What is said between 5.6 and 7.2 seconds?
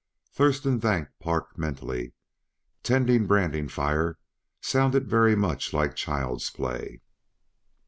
like child's play.